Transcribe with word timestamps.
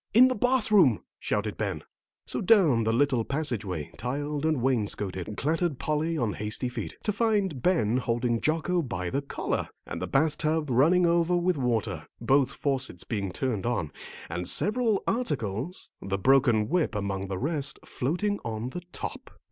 "In 0.15 0.29
the 0.29 0.33
bath 0.35 0.71
room," 0.71 1.03
shouted 1.19 1.57
Ben. 1.57 1.83
So 2.25 2.41
down 2.41 2.85
the 2.85 2.91
little 2.91 3.23
passageway, 3.23 3.91
tiled 3.97 4.47
and 4.47 4.59
wainscoted, 4.59 5.37
clattered 5.37 5.77
Polly 5.77 6.17
on 6.17 6.33
hasty 6.33 6.69
feet, 6.69 6.97
to 7.03 7.11
find 7.11 7.61
Ben 7.61 7.97
holding 7.97 8.41
Jocko 8.41 8.81
by 8.81 9.11
the 9.11 9.21
collar, 9.21 9.69
and 9.85 10.01
the 10.01 10.07
bath 10.07 10.39
tub 10.39 10.71
running 10.71 11.05
over 11.05 11.37
with 11.37 11.55
water, 11.55 12.07
both 12.19 12.49
faucets 12.51 13.03
being 13.03 13.31
turned 13.31 13.67
on, 13.67 13.91
and 14.27 14.49
several 14.49 15.03
articles, 15.05 15.91
the 16.01 16.17
broken 16.17 16.67
whip 16.67 16.95
among 16.95 17.27
the 17.27 17.37
rest, 17.37 17.77
floating 17.85 18.39
on 18.43 18.71
the 18.71 18.81
top. 18.91 19.29